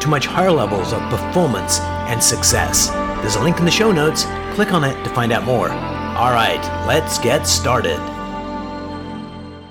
[0.00, 2.90] to much higher levels of performance and success.
[3.20, 4.24] There's a link in the show notes.
[4.54, 5.70] Click on it to find out more.
[5.70, 7.98] All right, let's get started.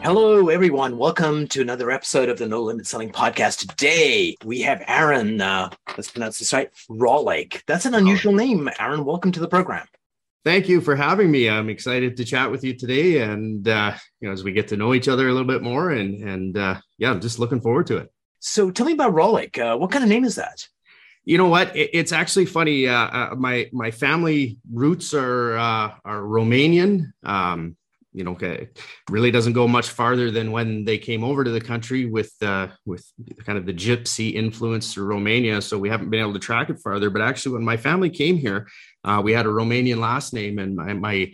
[0.04, 0.98] Hello, everyone.
[0.98, 3.68] Welcome to another episode of the No Limit Selling Podcast.
[3.68, 5.42] Today we have Aaron.
[5.42, 6.70] Uh, let's pronounce this right.
[6.90, 7.64] Rawlake.
[7.68, 8.70] That's an unusual name.
[8.80, 9.86] Aaron, welcome to the program.
[10.46, 11.50] Thank you for having me.
[11.50, 14.78] I'm excited to chat with you today, and uh, you know, as we get to
[14.78, 17.88] know each other a little bit more, and and uh, yeah, I'm just looking forward
[17.88, 18.10] to it.
[18.40, 19.58] So, tell me about Rawlake.
[19.58, 20.68] Uh, what kind of name is that?
[21.26, 21.76] You know what?
[21.76, 22.88] It, it's actually funny.
[22.88, 27.12] Uh, uh, my my family roots are uh, are Romanian.
[27.24, 27.76] Um,
[28.14, 28.36] you know,
[29.12, 32.68] really doesn't go much farther than when they came over to the country with uh,
[32.86, 33.06] with
[33.46, 35.62] kind of the gypsy influence through Romania.
[35.62, 37.12] So we haven't been able to track it farther.
[37.12, 38.68] But actually, when my family came here,
[39.04, 41.32] uh, we had a Romanian last name, and my, my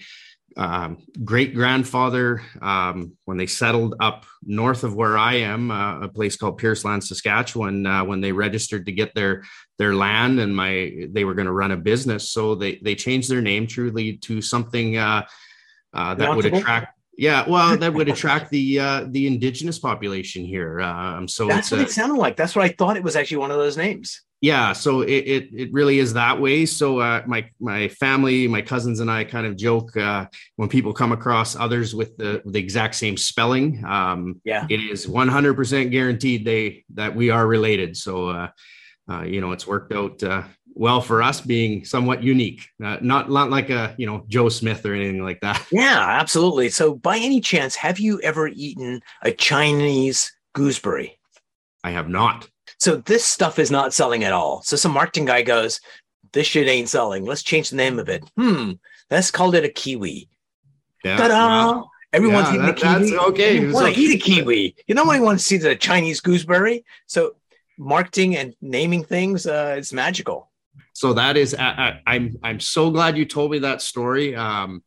[0.58, 6.08] um, great grandfather, um, when they settled up north of where I am, uh, a
[6.08, 9.44] place called Pierceland, Saskatchewan, uh, when they registered to get their
[9.78, 13.30] their land, and my they were going to run a business, so they they changed
[13.30, 15.26] their name truly to something uh,
[15.94, 17.00] uh that would attract.
[17.16, 20.82] Yeah, well, that would attract the uh, the indigenous population here.
[20.82, 22.36] Um, so that's what it sounded like.
[22.36, 22.98] That's what I thought.
[22.98, 26.39] It was actually one of those names yeah so it, it, it really is that
[26.39, 26.66] way.
[26.66, 30.25] So uh, my my family my cousins and i kind of joke uh,
[30.58, 34.67] when people come across others with the, the exact same spelling um, yeah.
[34.69, 37.95] it is 100% guaranteed they that we are related.
[37.97, 38.47] So uh,
[39.09, 40.44] uh you know it's worked out uh,
[40.75, 44.86] well for us being somewhat unique uh, not not like a you know joe smith
[44.86, 45.65] or anything like that.
[45.71, 46.70] Yeah absolutely.
[46.70, 51.17] So by any chance have you ever eaten a chinese gooseberry?
[51.86, 52.49] I have not
[52.83, 54.61] so this stuff is not selling at all.
[54.64, 55.80] So some marketing guy goes,
[56.33, 57.23] this shit ain't selling.
[57.23, 58.30] Let's change the name of it.
[58.36, 58.73] Hmm.
[59.10, 60.27] Let's call it a kiwi.
[61.04, 61.16] Yeah.
[61.16, 61.33] Ta-da!
[61.33, 61.89] Wow.
[62.11, 63.11] Everyone's yeah, eating that, a kiwi.
[63.11, 63.61] That's okay.
[63.61, 64.76] You want to eat a kiwi.
[64.86, 66.83] You know don't want to see the Chinese gooseberry.
[67.08, 67.36] So
[67.77, 70.52] marketing and naming things, uh, it's magical.
[70.92, 74.36] So that is, I, I, I'm I'm so glad you told me that story.
[74.36, 74.83] Um,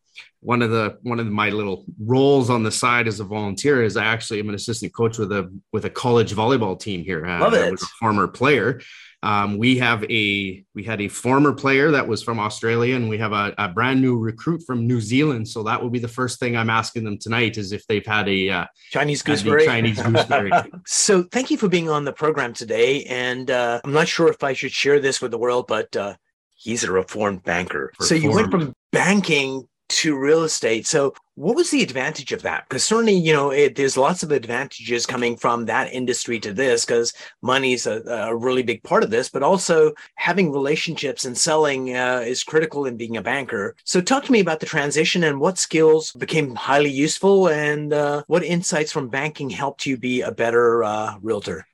[0.46, 3.96] one of the one of my little roles on the side as a volunteer is
[3.96, 7.26] I actually am an assistant coach with a with a college volleyball team here.
[7.26, 7.66] Uh, Love it.
[7.66, 8.80] I was a former player.
[9.24, 13.18] Um, we have a we had a former player that was from Australia, and we
[13.18, 15.48] have a, a, brand new recruit from New Zealand.
[15.48, 18.28] So that will be the first thing I'm asking them tonight is if they've had
[18.28, 19.66] a uh, Chinese gooseberry.
[19.66, 20.52] Chinese gooseberry.
[20.86, 23.02] so thank you for being on the program today.
[23.04, 26.14] And uh, I'm not sure if I should share this with the world, but uh,
[26.54, 27.90] he's a reformed banker.
[27.98, 28.08] Reformed.
[28.08, 30.86] So you went from banking to real estate.
[30.86, 32.64] So, what was the advantage of that?
[32.66, 36.84] Because certainly, you know, it, there's lots of advantages coming from that industry to this
[36.84, 41.94] because money's a, a really big part of this, but also having relationships and selling
[41.94, 43.76] uh, is critical in being a banker.
[43.84, 48.22] So, talk to me about the transition and what skills became highly useful and uh,
[48.26, 51.66] what insights from banking helped you be a better uh, realtor.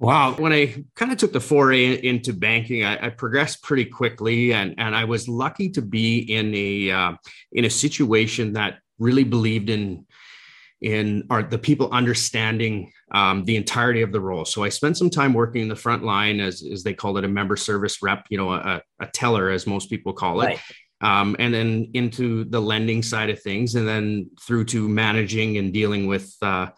[0.00, 0.34] Wow.
[0.34, 4.74] When I kind of took the foray into banking, I, I, progressed pretty quickly, and
[4.78, 7.12] and I was lucky to be in a uh,
[7.50, 10.06] in a situation that really believed in
[10.80, 14.44] in our the people understanding um, the entirety of the role.
[14.44, 17.24] So I spent some time working in the front line, as as they call it,
[17.24, 20.46] a member service rep, you know, a, a teller, as most people call it.
[20.46, 20.60] Right.
[21.00, 25.72] Um, and then into the lending side of things, and then through to managing and
[25.72, 26.68] dealing with uh,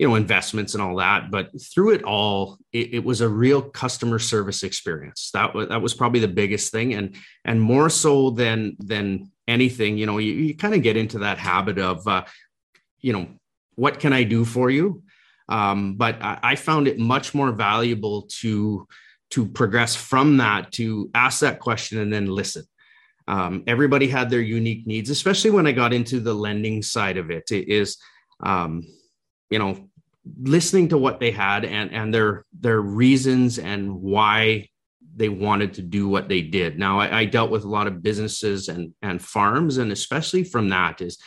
[0.00, 3.60] you know investments and all that but through it all it, it, was a real
[3.60, 5.30] customer service experience.
[5.34, 9.98] That was that was probably the biggest thing and and more so than than anything
[9.98, 12.24] you know you, you kind of get into that habit of uh,
[13.00, 13.28] you know
[13.74, 15.02] what can i do for you?
[15.50, 18.86] Um, but I, I found it much more valuable to
[19.32, 22.64] to progress from that to ask that question and then listen.
[23.28, 27.30] Um, everybody had their unique needs especially when i got into the lending side of
[27.30, 27.98] it, it is
[28.42, 28.82] um,
[29.50, 29.89] you know
[30.42, 34.68] listening to what they had and and their their reasons and why
[35.16, 36.78] they wanted to do what they did.
[36.78, 40.68] Now I, I dealt with a lot of businesses and and farms, and especially from
[40.70, 41.18] that is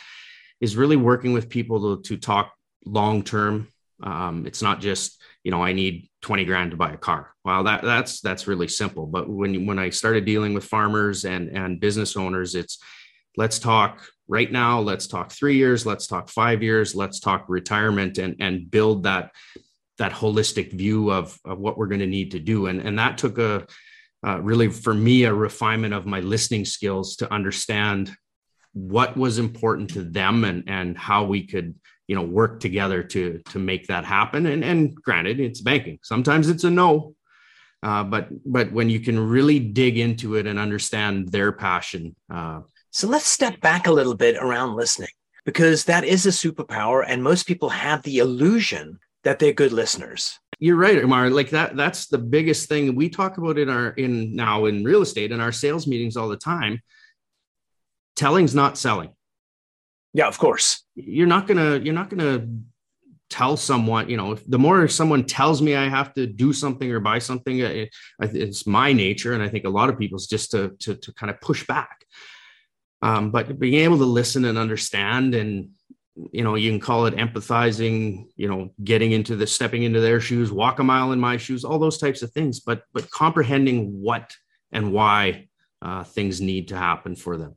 [0.60, 2.52] is really working with people to, to talk
[2.84, 3.68] long term.
[4.02, 7.34] Um, it's not just you know I need 20 grand to buy a car.
[7.44, 9.06] Well, that that's that's really simple.
[9.06, 12.78] But when when I started dealing with farmers and and business owners, it's
[13.36, 14.80] let's talk right now.
[14.80, 15.84] Let's talk three years.
[15.84, 16.94] Let's talk five years.
[16.94, 19.32] Let's talk retirement and and build that
[19.98, 22.66] that holistic view of, of what we're going to need to do.
[22.66, 23.66] And, and that took a
[24.26, 28.16] uh, really, for me, a refinement of my listening skills to understand
[28.72, 31.74] what was important to them and, and how we could
[32.06, 34.46] you know work together to to make that happen.
[34.46, 35.98] And and granted it's banking.
[36.02, 37.14] Sometimes it's a no.
[37.82, 42.60] Uh, but but when you can really dig into it and understand their passion uh,
[42.94, 45.08] so let's step back a little bit around listening
[45.44, 50.38] because that is a superpower and most people have the illusion that they're good listeners.
[50.60, 51.28] You're right Umar.
[51.28, 52.94] like that that's the biggest thing.
[52.94, 56.28] We talk about in our in now in real estate in our sales meetings all
[56.28, 56.80] the time
[58.14, 59.12] telling's not selling.
[60.12, 60.84] Yeah of course.
[60.94, 62.46] You're not gonna you're not gonna
[63.28, 67.00] tell someone you know the more someone tells me i have to do something or
[67.00, 67.88] buy something it,
[68.20, 71.30] it's my nature and i think a lot of people's just to to, to kind
[71.30, 72.04] of push back
[73.04, 75.68] um, but being able to listen and understand and
[76.32, 80.20] you know you can call it empathizing you know getting into the stepping into their
[80.20, 84.00] shoes walk a mile in my shoes all those types of things but but comprehending
[84.00, 84.34] what
[84.72, 85.46] and why
[85.82, 87.54] uh, things need to happen for them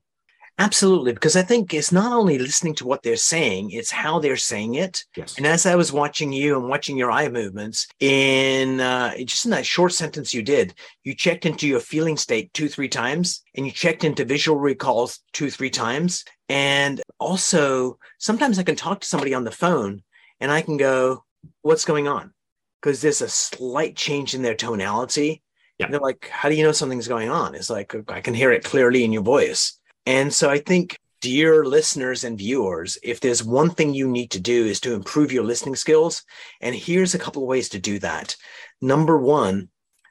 [0.60, 4.38] Absolutely, because I think it's not only listening to what they're saying, it's how they're
[4.38, 5.06] saying it.
[5.16, 5.38] Yes.
[5.38, 9.52] And as I was watching you and watching your eye movements, in uh, just in
[9.52, 10.74] that short sentence you did,
[11.04, 15.20] you checked into your feeling state two, three times, and you checked into visual recalls
[15.32, 16.26] two, three times.
[16.50, 20.02] And also, sometimes I can talk to somebody on the phone
[20.40, 21.24] and I can go,
[21.62, 22.34] What's going on?
[22.82, 25.44] Because there's a slight change in their tonality.
[25.78, 25.86] Yeah.
[25.86, 27.54] And they're like, How do you know something's going on?
[27.54, 29.78] It's like, I can hear it clearly in your voice
[30.08, 34.40] and so I think, dear listeners and viewers, if there's one thing you need to
[34.40, 36.24] do is to improve your listening skills.
[36.62, 38.38] And here's a couple of ways to do that.
[38.82, 39.68] Number one,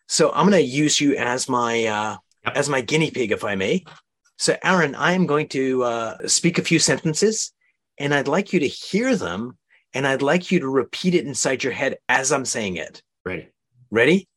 [0.07, 2.17] so I'm going to use you as my uh,
[2.55, 3.85] as my guinea pig, if I may.
[4.37, 7.55] So, Aaron, I am going to uh, speak a few sentences,
[7.97, 9.57] and I'd like you to hear them,
[9.95, 13.03] and I'd like you to repeat it inside your head as I'm saying it.
[13.25, 13.49] Ready?
[13.91, 14.29] Ready?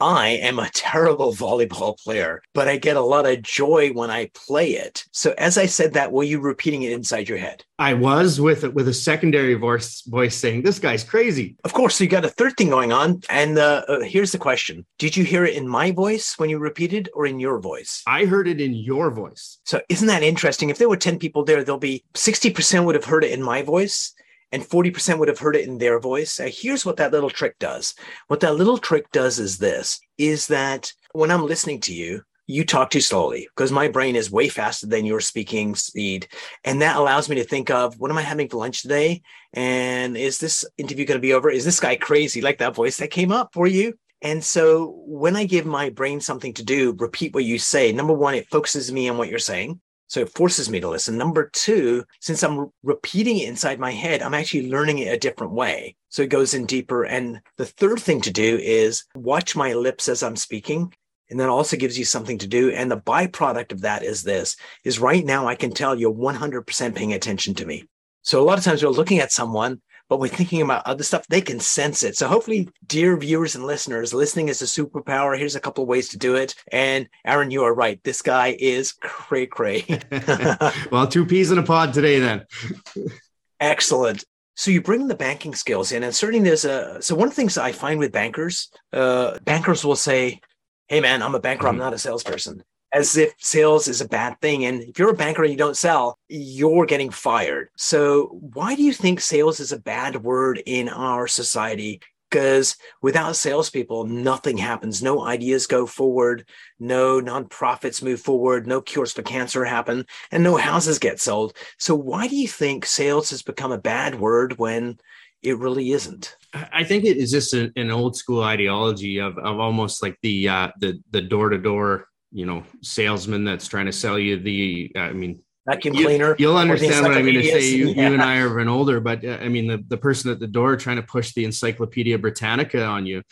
[0.00, 4.30] I am a terrible volleyball player, but I get a lot of joy when I
[4.34, 5.04] play it.
[5.12, 7.64] So as I said that, were you repeating it inside your head?
[7.78, 12.04] I was with with a secondary voice voice saying, "This guy's crazy." Of course, so
[12.04, 15.24] you got a third thing going on, and uh, uh, here's the question: Did you
[15.24, 18.02] hear it in my voice when you repeated, or in your voice?
[18.06, 19.58] I heard it in your voice.
[19.64, 20.70] So isn't that interesting?
[20.70, 23.42] If there were ten people there, there'll be sixty percent would have heard it in
[23.42, 24.14] my voice,
[24.54, 26.38] and 40% would have heard it in their voice.
[26.38, 27.92] Here's what that little trick does.
[28.28, 32.64] What that little trick does is this is that when I'm listening to you, you
[32.64, 36.28] talk too slowly because my brain is way faster than your speaking speed.
[36.62, 39.22] And that allows me to think of what am I having for lunch today?
[39.54, 41.50] And is this interview going to be over?
[41.50, 42.40] Is this guy crazy?
[42.40, 43.94] Like that voice that came up for you?
[44.22, 47.90] And so when I give my brain something to do, repeat what you say.
[47.90, 49.80] Number one, it focuses me on what you're saying.
[50.14, 51.18] So it forces me to listen.
[51.18, 55.18] Number two, since I'm re- repeating it inside my head, I'm actually learning it a
[55.18, 55.96] different way.
[56.08, 57.02] So it goes in deeper.
[57.02, 60.94] And the third thing to do is watch my lips as I'm speaking.
[61.30, 62.70] And that also gives you something to do.
[62.70, 66.94] And the byproduct of that is this is right now I can tell you're 100%
[66.94, 67.88] paying attention to me.
[68.22, 69.82] So a lot of times we're looking at someone
[70.14, 72.16] but we're thinking about other stuff, they can sense it.
[72.16, 75.36] So hopefully, dear viewers and listeners, listening is a superpower.
[75.36, 76.54] Here's a couple of ways to do it.
[76.70, 78.00] And Aaron, you are right.
[78.04, 79.84] This guy is cray cray.
[80.92, 82.46] well, two peas in a pod today then.
[83.60, 84.22] Excellent.
[84.54, 87.02] So you bring the banking skills in, and certainly there's a.
[87.02, 90.38] So one of the things I find with bankers, uh, bankers will say,
[90.86, 91.66] "Hey, man, I'm a banker.
[91.66, 91.80] I'm mm-hmm.
[91.80, 92.62] not a salesperson."
[92.94, 94.64] As if sales is a bad thing.
[94.64, 97.68] And if you're a banker and you don't sell, you're getting fired.
[97.76, 102.00] So, why do you think sales is a bad word in our society?
[102.30, 105.02] Because without salespeople, nothing happens.
[105.02, 106.48] No ideas go forward.
[106.80, 108.66] No nonprofits move forward.
[108.66, 110.06] No cures for cancer happen.
[110.32, 111.56] And no houses get sold.
[111.78, 114.98] So, why do you think sales has become a bad word when
[115.42, 116.36] it really isn't?
[116.72, 120.68] I think it is just an old school ideology of, of almost like the uh,
[120.78, 125.12] the the door to door you know salesman that's trying to sell you the i
[125.12, 128.08] mean vacuum cleaner you, will understand what i mean to say you, yeah.
[128.08, 130.46] you and i are an older but uh, i mean the, the person at the
[130.46, 133.22] door trying to push the encyclopedia britannica on you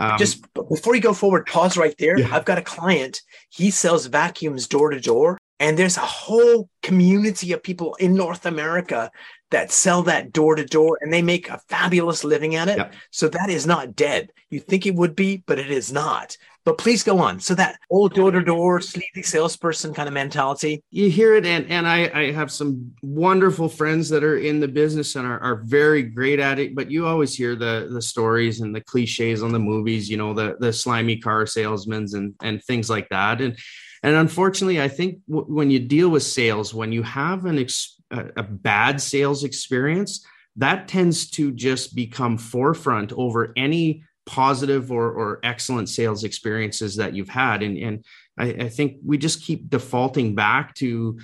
[0.00, 2.28] um, just before you go forward pause right there yeah.
[2.32, 7.52] i've got a client he sells vacuums door to door and there's a whole community
[7.52, 9.10] of people in north america
[9.50, 12.78] that sell that door to door and they make a fabulous living at it.
[12.78, 12.94] Yep.
[13.10, 14.32] So that is not dead.
[14.48, 16.36] You think it would be, but it is not.
[16.64, 17.40] But please go on.
[17.40, 20.82] So that old door to door sleazy salesperson kind of mentality.
[20.90, 24.68] You hear it, and and I, I have some wonderful friends that are in the
[24.68, 26.74] business and are, are very great at it.
[26.74, 30.10] But you always hear the the stories and the cliches on the movies.
[30.10, 33.40] You know the the slimy car salesmen and and things like that.
[33.40, 33.58] And
[34.02, 37.96] and unfortunately, I think w- when you deal with sales, when you have an ex-
[38.10, 40.26] a bad sales experience,
[40.56, 47.14] that tends to just become forefront over any positive or, or excellent sales experiences that
[47.14, 47.64] you've had.
[47.64, 48.04] And, and
[48.38, 51.18] I, I think we just keep defaulting back to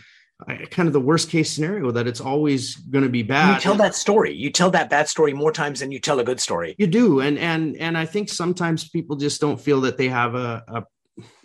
[0.49, 3.55] uh, kind of the worst case scenario that it's always going to be bad.
[3.55, 4.35] You tell that story.
[4.35, 6.75] You tell that bad story more times than you tell a good story.
[6.79, 10.35] You do, and and and I think sometimes people just don't feel that they have
[10.35, 10.83] a, a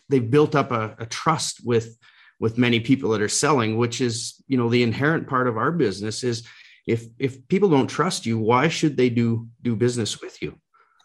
[0.10, 1.96] they've built up a, a trust with
[2.40, 5.72] with many people that are selling, which is you know the inherent part of our
[5.72, 6.44] business is
[6.86, 10.58] if if people don't trust you, why should they do do business with you?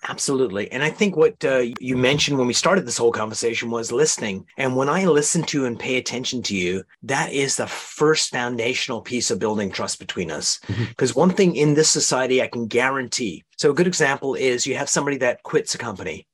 [0.08, 0.70] Absolutely.
[0.70, 4.46] And I think what uh, you mentioned when we started this whole conversation was listening.
[4.56, 9.00] And when I listen to and pay attention to you, that is the first foundational
[9.00, 10.60] piece of building trust between us.
[10.88, 11.20] Because mm-hmm.
[11.20, 13.44] one thing in this society I can guarantee.
[13.56, 16.28] So, a good example is you have somebody that quits a company.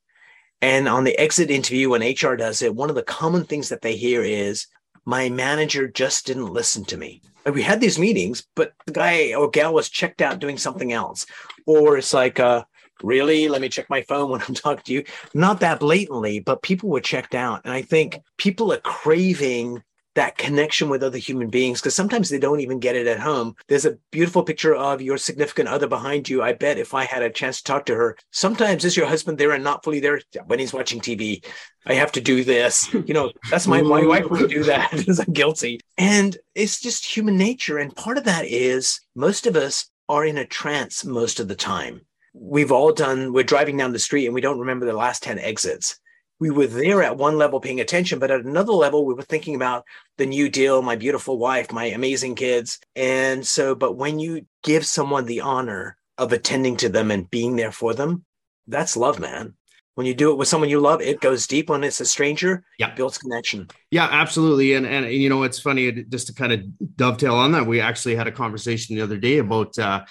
[0.60, 3.80] And on the exit interview, when HR does it, one of the common things that
[3.80, 4.66] they hear is,
[5.04, 7.22] my manager just didn't listen to me.
[7.44, 10.92] Like we had these meetings, but the guy or gal was checked out doing something
[10.92, 11.26] else.
[11.66, 12.64] Or it's like, uh,
[13.02, 15.04] really let me check my phone when i'm talking to you
[15.34, 19.82] not that blatantly but people were checked out and i think people are craving
[20.14, 23.54] that connection with other human beings because sometimes they don't even get it at home.
[23.68, 26.42] There's a beautiful picture of your significant other behind you.
[26.42, 29.38] I bet if I had a chance to talk to her, sometimes is your husband
[29.38, 31.44] there and not fully there when he's watching TV.
[31.86, 32.92] I have to do this.
[32.92, 35.80] You know, that's my, my wife would do that because I'm guilty.
[35.98, 37.78] And it's just human nature.
[37.78, 41.54] And part of that is most of us are in a trance most of the
[41.54, 45.22] time we've all done, we're driving down the street and we don't remember the last
[45.22, 45.98] 10 exits.
[46.40, 49.54] We were there at one level paying attention, but at another level, we were thinking
[49.54, 49.84] about
[50.18, 52.80] the new deal, my beautiful wife, my amazing kids.
[52.96, 57.56] And so, but when you give someone the honor of attending to them and being
[57.56, 58.24] there for them,
[58.66, 59.54] that's love, man
[59.94, 61.68] when you do it with someone you love, it goes deep.
[61.68, 63.68] When it's a stranger, yeah, builds connection.
[63.90, 64.72] Yeah, absolutely.
[64.72, 67.66] And and you know, it's funny just to kind of dovetail on that.
[67.66, 70.04] We actually had a conversation the other day about uh,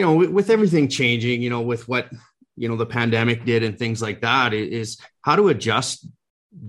[0.00, 2.08] you know, with, with everything changing, you know, with what
[2.56, 6.08] you know the pandemic did and things like that, is how to adjust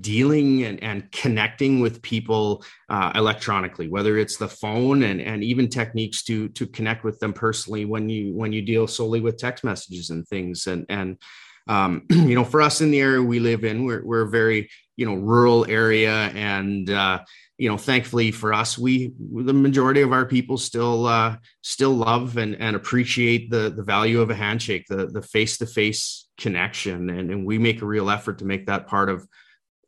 [0.02, 5.68] dealing and, and connecting with people uh, electronically whether it's the phone and, and even
[5.68, 9.64] techniques to to connect with them personally when you when you deal solely with text
[9.64, 10.68] messages and things.
[10.68, 11.18] And and
[11.68, 14.70] um, you know for us in the area we live in we're, we're a very
[14.98, 17.20] you know rural area and uh,
[17.62, 22.38] you know, thankfully for us, we the majority of our people still uh, still love
[22.38, 27.12] and, and appreciate the the value of a handshake, the the face to face connection,
[27.12, 29.28] and, and we make a real effort to make that part of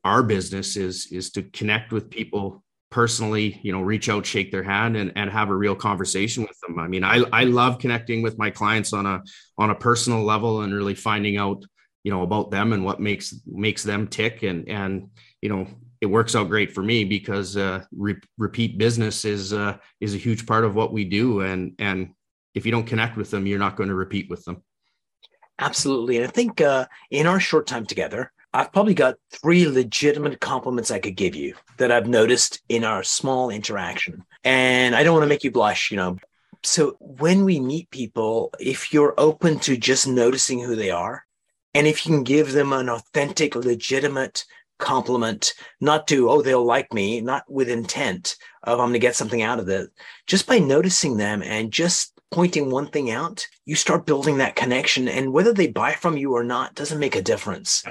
[0.03, 2.62] our business is is to connect with people
[2.93, 6.57] personally you know reach out shake their hand and, and have a real conversation with
[6.59, 6.77] them.
[6.77, 9.23] I mean I, I love connecting with my clients on a
[9.57, 11.65] on a personal level and really finding out
[12.03, 14.43] you know about them and what makes makes them tick.
[14.43, 15.09] And and
[15.41, 15.67] you know
[16.01, 20.17] it works out great for me because uh, re- repeat business is uh, is a
[20.17, 22.13] huge part of what we do, and and
[22.53, 24.61] if you don't connect with them, you're not going to repeat with them.
[25.59, 30.39] Absolutely, and I think uh, in our short time together, I've probably got three legitimate
[30.39, 35.13] compliments I could give you that I've noticed in our small interaction, and I don't
[35.13, 36.17] want to make you blush, you know.
[36.63, 41.25] So when we meet people, if you're open to just noticing who they are,
[41.73, 44.45] and if you can give them an authentic, legitimate
[44.77, 49.15] compliment, not to, oh, they'll like me, not with intent of I'm going to get
[49.15, 49.89] something out of it.
[50.27, 55.07] Just by noticing them and just pointing one thing out, you start building that connection.
[55.07, 57.83] And whether they buy from you or not doesn't make a difference.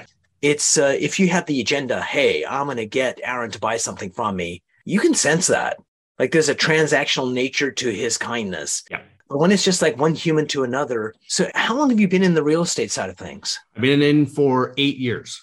[0.43, 3.77] It's uh, if you have the agenda, hey, I'm going to get Aaron to buy
[3.77, 5.77] something from me, you can sense that.
[6.19, 8.83] Like there's a transactional nature to his kindness.
[8.91, 9.01] Yeah.
[9.27, 11.15] But when it's just like one human to another.
[11.27, 13.57] So, how long have you been in the real estate side of things?
[13.75, 15.41] I've been in for eight years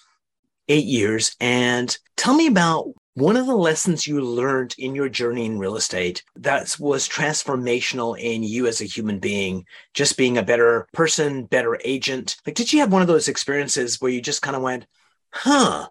[0.71, 1.35] eight years.
[1.39, 5.75] And tell me about one of the lessons you learned in your journey in real
[5.75, 11.45] estate that was transformational in you as a human being, just being a better person,
[11.45, 12.37] better agent.
[12.45, 14.85] Like, did you have one of those experiences where you just kind of went,
[15.31, 15.89] huh?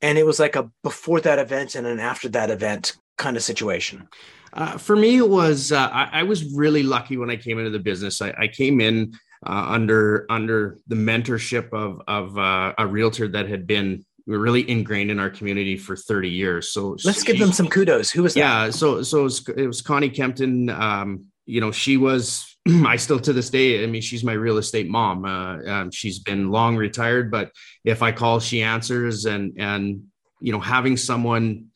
[0.00, 3.42] And it was like a before that event and an after that event kind of
[3.42, 4.08] situation?
[4.52, 7.70] Uh, for me, it was uh, I, I, was really lucky when I came into
[7.70, 8.22] the business.
[8.22, 9.12] I, I came in
[9.44, 15.10] uh, under under the mentorship of of uh, a realtor that had been really ingrained
[15.10, 16.70] in our community for 30 years.
[16.70, 18.10] So let's she, give them some kudos.
[18.10, 18.40] Who was that?
[18.40, 20.70] Yeah, so so it was, it was Connie Kempton.
[20.70, 23.82] Um, you know, she was I still to this day.
[23.82, 25.24] I mean, she's my real estate mom.
[25.24, 27.50] Uh, um, she's been long retired, but
[27.84, 29.26] if I call, she answers.
[29.26, 30.04] And and
[30.40, 31.66] you know, having someone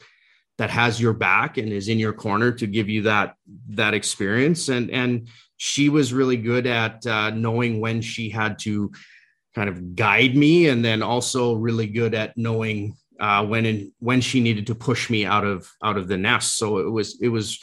[0.58, 3.36] that has your back and is in your corner to give you that
[3.68, 5.28] that experience and and
[5.58, 8.92] she was really good at uh, knowing when she had to
[9.54, 14.20] kind of guide me and then also really good at knowing uh, when and when
[14.20, 17.28] she needed to push me out of out of the nest so it was it
[17.28, 17.58] was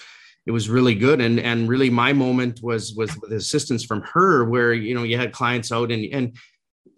[0.46, 1.22] it was really good.
[1.22, 5.18] And and really my moment was was with assistance from her, where you know you
[5.18, 6.38] had clients out and and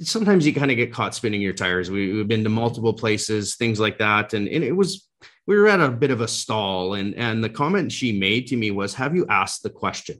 [0.01, 1.89] sometimes you kind of get caught spinning your tires.
[1.89, 5.08] We, have been to multiple places, things like that, and, and it was
[5.48, 6.94] we were at a bit of a stall.
[6.96, 10.20] And and the comment she made to me was, "Have you asked the question?"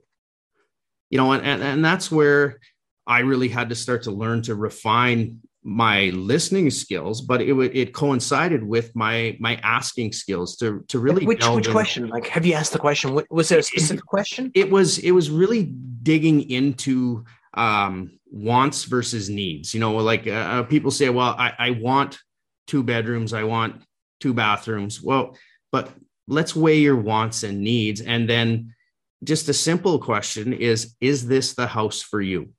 [1.10, 2.60] You know, and and, and that's where
[3.08, 7.94] I really had to start to learn to refine my listening skills, but it it
[7.94, 12.10] coincided with my my asking skills to to really which which question?
[12.10, 13.14] Like have you asked the question?
[13.14, 14.52] What, was there a specific it, question?
[14.54, 20.32] It was it was really digging into um wants versus needs you know like uh,
[20.32, 22.20] uh, people say well I, I want
[22.68, 23.82] two bedrooms i want
[24.20, 25.02] two bathrooms.
[25.02, 25.38] Well
[25.72, 25.92] but
[26.28, 28.74] let's weigh your wants and needs and then
[29.24, 32.50] just a simple question is is this the house for you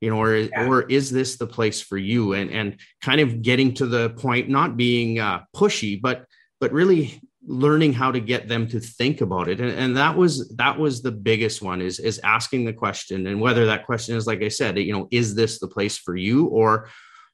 [0.00, 0.66] you know or yeah.
[0.66, 2.34] or is this the place for you?
[2.34, 6.24] And and kind of getting to the point not being uh, pushy but
[6.60, 9.60] but really learning how to get them to think about it.
[9.60, 13.26] And, and that was that was the biggest one is is asking the question.
[13.26, 16.16] And whether that question is like i said you know is this the place for
[16.16, 16.46] you?
[16.46, 16.88] Or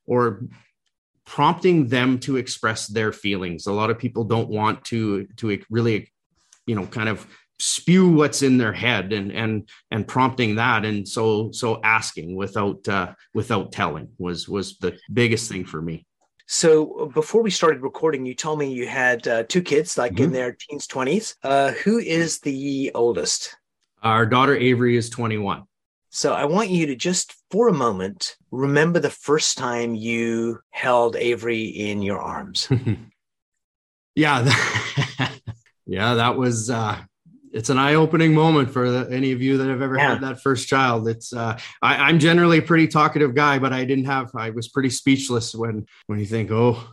[0.07, 0.43] or
[1.27, 3.67] prompting them to express their feelings.
[3.67, 6.13] A lot of people don't want to to really
[6.67, 7.27] you know kind of
[7.59, 12.87] spew what's in their head and and and prompting that and so so asking without
[12.89, 16.05] uh, without telling was was the biggest thing for me
[16.47, 20.13] so uh, before we started recording you told me you had uh, two kids like
[20.15, 20.25] mm-hmm.
[20.25, 23.57] in their teens 20s uh, who is the oldest
[24.03, 25.63] our daughter avery is 21
[26.11, 31.17] so I want you to just for a moment remember the first time you held
[31.17, 32.69] Avery in your arms.
[34.15, 34.49] yeah.
[35.87, 37.03] Yeah, that was uh
[37.55, 40.11] it's an eye-opening moment for the, any of you that have ever yeah.
[40.11, 41.07] had that first child.
[41.07, 44.69] It's uh, I, am generally a pretty talkative guy, but I didn't have I was
[44.69, 46.85] pretty speechless when when you think, oh,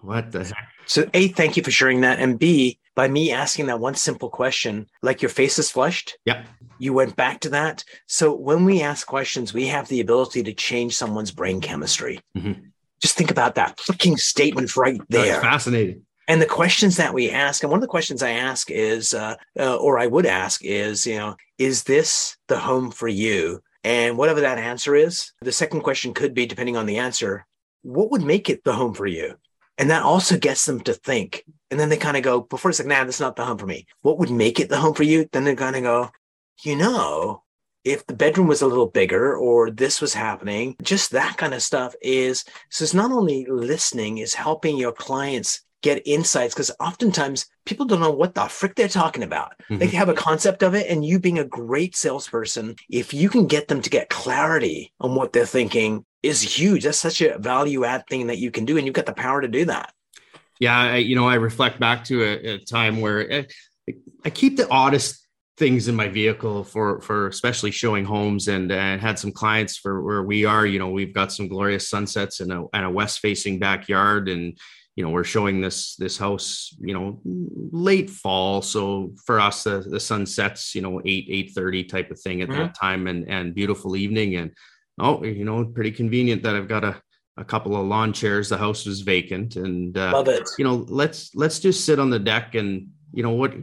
[0.00, 0.68] what the heck?
[0.86, 2.18] So A, thank you for sharing that.
[2.18, 6.18] And B, by me asking that one simple question, like your face is flushed.
[6.24, 6.44] Yeah.
[6.80, 7.84] You went back to that.
[8.06, 12.20] So when we ask questions, we have the ability to change someone's brain chemistry.
[12.36, 12.60] Mm-hmm.
[13.00, 15.34] Just think about that fucking statement right there.
[15.34, 16.06] That's fascinating.
[16.28, 19.36] And the questions that we ask, and one of the questions I ask is, uh,
[19.58, 23.62] uh, or I would ask is, you know, is this the home for you?
[23.82, 27.46] And whatever that answer is, the second question could be, depending on the answer,
[27.80, 29.36] what would make it the home for you?
[29.78, 31.44] And that also gets them to think.
[31.70, 33.66] And then they kind of go, before it's like, nah, that's not the home for
[33.66, 33.86] me.
[34.02, 35.26] What would make it the home for you?
[35.32, 36.10] Then they're going to go,
[36.62, 37.42] you know,
[37.84, 41.62] if the bedroom was a little bigger or this was happening, just that kind of
[41.62, 47.46] stuff is so it's not only listening, is helping your clients get insights because oftentimes
[47.64, 49.54] people don't know what the frick they're talking about.
[49.62, 49.78] Mm-hmm.
[49.78, 53.46] They have a concept of it, and you being a great salesperson, if you can
[53.46, 56.84] get them to get clarity on what they're thinking, is huge.
[56.84, 59.40] That's such a value add thing that you can do, and you've got the power
[59.40, 59.92] to do that.
[60.60, 64.56] Yeah, I, you know, I reflect back to a, a time where I, I keep
[64.56, 65.24] the oddest
[65.58, 70.00] things in my vehicle for for especially showing homes and uh, had some clients for
[70.02, 73.18] where we are you know we've got some glorious sunsets and a, and a west
[73.18, 74.56] facing backyard and
[74.98, 77.20] you know we're showing this this house you know
[77.70, 78.60] late fall.
[78.62, 82.42] So for us the, the sun sets you know 8 8 30 type of thing
[82.42, 82.58] at mm-hmm.
[82.58, 84.34] that time and and beautiful evening.
[84.34, 84.50] And
[84.98, 87.00] oh you know pretty convenient that i've got a
[87.36, 88.48] a couple of lawn chairs.
[88.48, 90.48] The house was vacant and uh, love it.
[90.58, 93.54] you know let's let's just sit on the deck and you know what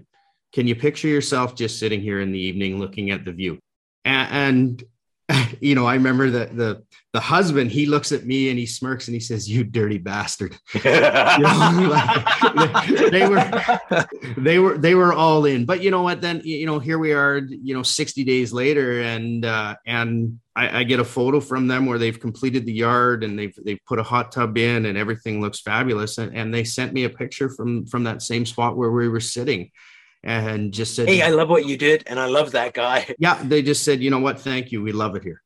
[0.53, 3.59] can you picture yourself just sitting here in the evening looking at the view?
[4.05, 4.83] And, and
[5.59, 6.83] you know, I remember that the
[7.13, 10.55] the husband he looks at me and he smirks and he says, "You dirty bastard."
[10.83, 14.03] know, like, they were
[14.37, 15.65] they were they were all in.
[15.65, 16.21] But you know what?
[16.21, 17.37] Then you know, here we are.
[17.37, 21.87] You know, sixty days later, and uh, and I, I get a photo from them
[21.87, 25.41] where they've completed the yard and they've they've put a hot tub in and everything
[25.41, 26.19] looks fabulous.
[26.19, 29.19] And, and they sent me a picture from from that same spot where we were
[29.19, 29.71] sitting
[30.25, 32.03] and just said, Hey, I love what you did.
[32.07, 33.05] And I love that guy.
[33.19, 33.41] Yeah.
[33.43, 34.39] They just said, you know what?
[34.39, 34.81] Thank you.
[34.81, 35.41] We love it here.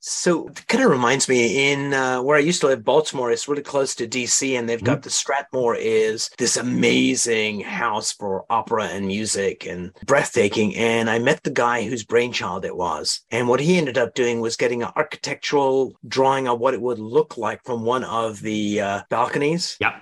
[0.00, 3.32] So it kind of reminds me in uh, where I used to live, Baltimore.
[3.32, 4.86] It's really close to DC, and they've mm-hmm.
[4.86, 10.76] got the Strathmore is this amazing house for opera and music and breathtaking.
[10.76, 14.40] And I met the guy whose brainchild it was, and what he ended up doing
[14.40, 18.80] was getting an architectural drawing of what it would look like from one of the
[18.80, 19.76] uh, balconies.
[19.80, 19.98] Yeah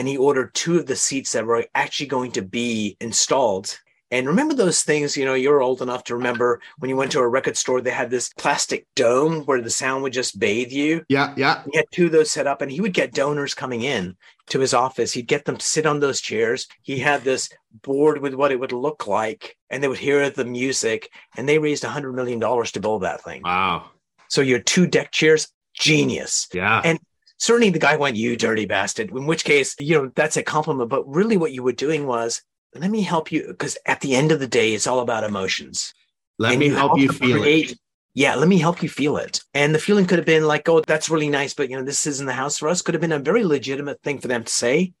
[0.00, 3.78] and he ordered two of the seats that were actually going to be installed.
[4.10, 7.20] And remember those things, you know, you're old enough to remember when you went to
[7.20, 11.04] a record store, they had this plastic dome where the sound would just bathe you.
[11.10, 11.64] Yeah, yeah.
[11.70, 14.60] He had two of those set up, and he would get donors coming in to
[14.60, 15.12] his office.
[15.12, 16.66] He'd get them to sit on those chairs.
[16.80, 17.50] He had this
[17.82, 21.10] board with what it would look like, and they would hear the music.
[21.36, 23.42] And they raised a $100 million to build that thing.
[23.44, 23.90] Wow.
[24.28, 26.48] So your two deck chairs, genius.
[26.54, 26.80] Yeah.
[26.82, 26.98] And
[27.40, 30.90] certainly the guy went, you dirty bastard, in which case, you know, that's a compliment.
[30.90, 32.42] But really what you were doing was
[32.74, 35.92] let me help you because at the end of the day, it's all about emotions.
[36.38, 37.78] Let and me you help you feel create, it.
[38.14, 39.40] Yeah, let me help you feel it.
[39.54, 42.06] And the feeling could have been like, oh, that's really nice, but you know, this
[42.06, 42.82] isn't the house for us.
[42.82, 44.92] Could have been a very legitimate thing for them to say.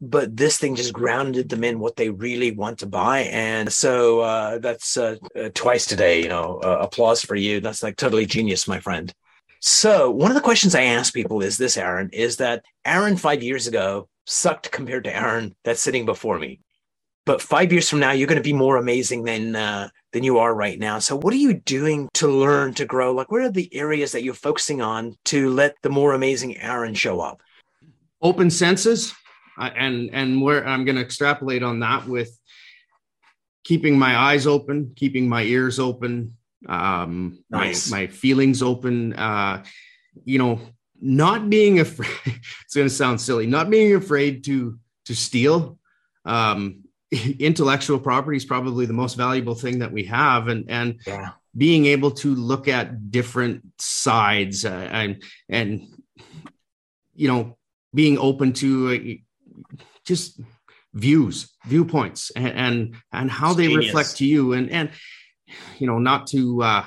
[0.00, 3.20] But this thing just grounded them in what they really want to buy.
[3.20, 7.60] And so uh, that's uh, uh, twice today, you know, uh, applause for you.
[7.60, 9.12] That's like totally genius, my friend.
[9.68, 13.42] So, one of the questions I ask people is this, Aaron, is that Aaron five
[13.42, 16.60] years ago sucked compared to Aaron that's sitting before me.
[17.24, 20.38] But five years from now you're going to be more amazing than uh, than you
[20.38, 21.00] are right now.
[21.00, 23.12] So what are you doing to learn to grow?
[23.12, 26.94] Like what are the areas that you're focusing on to let the more amazing aaron
[26.94, 27.42] show up?
[28.22, 29.14] Open senses.
[29.58, 32.38] Uh, and and where i'm going to extrapolate on that with
[33.64, 36.36] keeping my eyes open keeping my ears open
[36.68, 37.90] um nice.
[37.90, 39.62] my, my feelings open uh
[40.24, 40.60] you know
[41.00, 42.10] not being afraid
[42.64, 45.78] it's going to sound silly not being afraid to to steal
[46.24, 46.82] um
[47.38, 51.30] intellectual property is probably the most valuable thing that we have and and yeah.
[51.56, 55.86] being able to look at different sides uh, and and
[57.14, 57.56] you know
[57.94, 59.72] being open to uh,
[60.04, 60.40] just
[60.94, 64.90] views viewpoints and and, and how they reflect to you and and
[65.78, 66.84] you know not to uh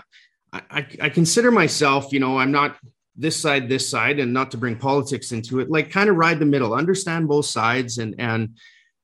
[0.52, 2.78] I, I consider myself you know i'm not
[3.15, 6.39] this side this side and not to bring politics into it like kind of ride
[6.39, 8.58] the middle understand both sides and and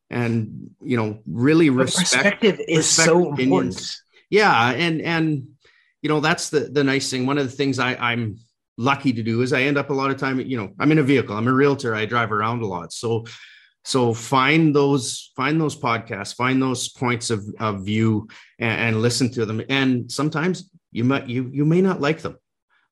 [0.10, 3.76] and you know really respect perspective is respect so opinions.
[3.76, 3.98] important.
[4.30, 5.48] Yeah and and
[6.02, 7.26] you know that's the the nice thing.
[7.26, 8.38] One of the things i i'm
[8.78, 11.00] lucky to do is i end up a lot of time you know i'm in
[11.00, 12.94] a vehicle i'm a realtor i drive around a lot.
[12.94, 13.26] So
[13.86, 18.28] so find those find those podcasts find those points of, of view
[18.60, 22.38] and, and listen to them and sometimes you might you you may not like them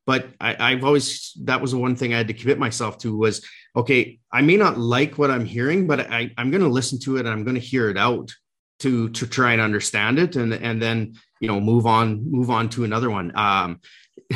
[0.06, 3.15] but I, have always that was the one thing I had to commit myself to
[3.15, 4.19] was okay.
[4.32, 7.21] I may not like what I'm hearing, but I, I'm going to listen to it
[7.21, 8.34] and I'm going to hear it out
[8.79, 12.69] to to try and understand it, and and then you know move on move on
[12.69, 13.32] to another one.
[13.36, 13.79] Um,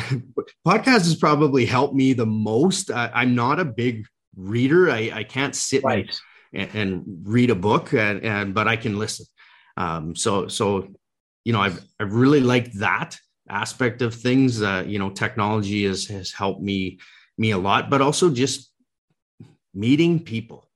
[0.66, 2.90] podcast has probably helped me the most.
[2.90, 4.90] I, am not a big reader.
[4.90, 6.18] I, I can't sit right.
[6.52, 9.26] And, read a book, and, and but I can listen.
[9.76, 10.88] Um, so so
[11.44, 14.62] you know I've I really liked that aspect of things.
[14.62, 16.98] Uh, you know, technology has has helped me
[17.36, 18.72] me a lot, but also just
[19.74, 20.68] meeting people.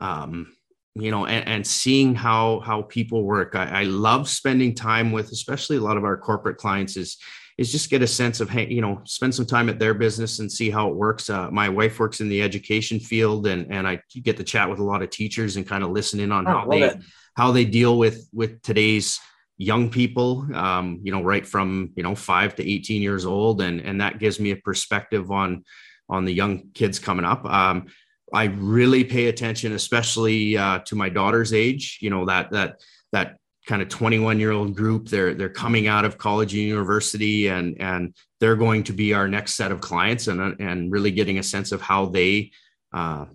[0.00, 0.54] Um,
[0.94, 3.54] you know, and, and seeing how how people work.
[3.54, 6.96] I, I love spending time with, especially a lot of our corporate clients.
[6.96, 7.16] Is
[7.60, 10.40] is just get a sense of hey you know spend some time at their business
[10.40, 13.86] and see how it works uh, my wife works in the education field and and
[13.86, 16.48] i get to chat with a lot of teachers and kind of listen in on
[16.48, 16.96] oh, how they it.
[17.36, 19.20] how they deal with with today's
[19.60, 23.80] young people, um, you know, right from you know five to eighteen years old, and
[23.80, 25.64] and that gives me a perspective on
[26.08, 27.44] on the young kids coming up.
[27.44, 27.86] Um,
[28.32, 31.98] I really pay attention, especially uh, to my daughter's age.
[32.00, 32.80] You know that that
[33.12, 35.08] that kind of 21 year old group.
[35.08, 39.28] They're they're coming out of college and university, and and they're going to be our
[39.28, 42.52] next set of clients, and and really getting a sense of how they.
[42.92, 43.26] Uh,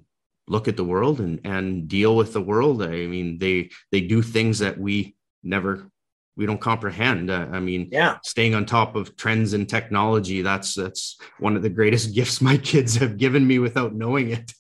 [0.47, 4.21] look at the world and and deal with the world i mean they they do
[4.21, 5.89] things that we never
[6.37, 7.31] we don't comprehend.
[7.31, 11.61] Uh, I mean, yeah, staying on top of trends and technology that's that's one of
[11.61, 14.53] the greatest gifts my kids have given me without knowing it.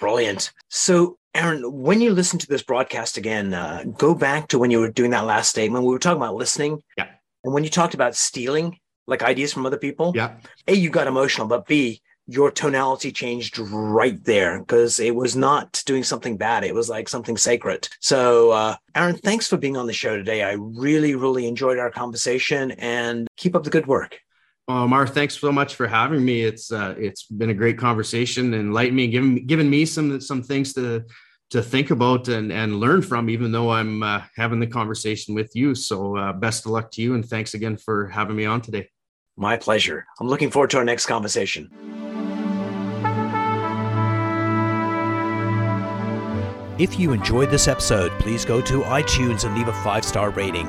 [0.00, 0.52] Brilliant.
[0.68, 4.80] So, Aaron, when you listen to this broadcast again, uh, go back to when you
[4.80, 5.84] were doing that last statement.
[5.84, 6.82] We were talking about listening.
[6.96, 7.08] Yeah.
[7.44, 10.12] And when you talked about stealing, like ideas from other people.
[10.14, 10.36] Yeah.
[10.68, 15.82] A, you got emotional, but B, your tonality changed right there because it was not
[15.86, 16.62] doing something bad.
[16.62, 17.88] It was like something sacred.
[18.00, 20.42] So, uh, Aaron, thanks for being on the show today.
[20.42, 24.20] I really, really enjoyed our conversation and keep up the good work.
[24.68, 26.42] Well, Mar, thanks so much for having me.
[26.42, 30.74] It's uh, it's been a great conversation, enlightened me, giving giving me some some things
[30.74, 31.06] to
[31.50, 33.30] to think about and and learn from.
[33.30, 37.02] Even though I'm uh, having the conversation with you, so uh, best of luck to
[37.02, 38.90] you, and thanks again for having me on today.
[39.38, 40.04] My pleasure.
[40.20, 41.70] I'm looking forward to our next conversation.
[46.78, 50.68] If you enjoyed this episode, please go to iTunes and leave a five star rating.